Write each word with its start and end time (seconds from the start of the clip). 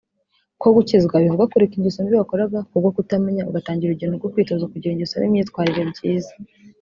Kuko 0.51 0.67
gukizwa 0.77 1.15
bivuga 1.23 1.49
kureka 1.51 1.73
ingeso 1.77 1.97
mbi 2.03 2.19
wakoraga 2.19 2.59
kubwo 2.69 2.89
kutamenya 2.95 3.47
ugatangira 3.49 3.89
urugendo 3.91 4.13
rwo 4.17 4.31
kwitoza 4.33 4.69
kugira 4.71 4.93
ingeso 4.93 5.15
n’imyitware 5.17 5.81
byiza 5.91 6.33